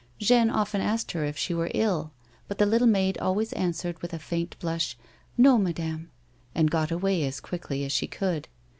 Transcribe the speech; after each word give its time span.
Jeanne 0.17 0.49
often 0.49 0.81
asked 0.81 1.11
her 1.11 1.23
if 1.25 1.37
she 1.37 1.53
were 1.53 1.69
ill, 1.75 2.11
but 2.47 2.57
the 2.57 2.65
little 2.65 2.87
maid 2.87 3.19
always 3.19 3.53
answered 3.53 4.01
with 4.01 4.15
a 4.15 4.17
faint 4.17 4.55
blush," 4.57 4.97
No, 5.47 5.59
madame," 5.59 6.09
and 6.55 6.71
got 6.71 6.89
away 6.89 7.23
as 7.23 7.39
quickly 7.39 7.85
as 7.85 7.91
she 7.91 8.07
could. 8.07 8.47